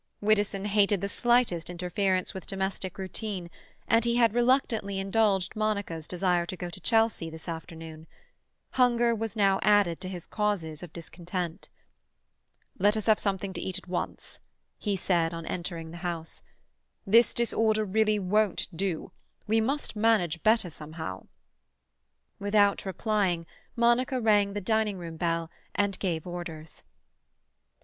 [0.19, 3.51] Widdowson hated the slightest interference with domestic routine,
[3.87, 8.07] and he had reluctantly indulged Monica's desire to go to Chelsea this afternoon.
[8.71, 11.69] Hunger was now added to his causes of discontent.
[12.79, 14.39] "Let us have something to eat at once,"
[14.79, 16.41] he said on entering the house.
[17.05, 19.11] "This disorder really won't do:
[19.45, 21.27] we must manage better somehow."
[22.39, 23.45] Without replying,
[23.75, 26.81] Monica rang the dining room bell, and gave orders.